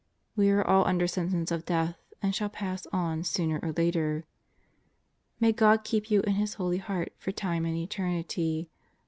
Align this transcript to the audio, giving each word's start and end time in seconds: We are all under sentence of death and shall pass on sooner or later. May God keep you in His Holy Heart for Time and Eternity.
We 0.35 0.49
are 0.49 0.65
all 0.67 0.87
under 0.87 1.05
sentence 1.05 1.51
of 1.51 1.63
death 1.63 1.95
and 2.23 2.33
shall 2.33 2.49
pass 2.49 2.87
on 2.91 3.23
sooner 3.23 3.59
or 3.61 3.71
later. 3.71 4.25
May 5.39 5.51
God 5.51 5.83
keep 5.83 6.09
you 6.09 6.21
in 6.21 6.33
His 6.41 6.55
Holy 6.55 6.79
Heart 6.79 7.13
for 7.19 7.31
Time 7.31 7.65
and 7.65 7.77
Eternity. 7.77 8.71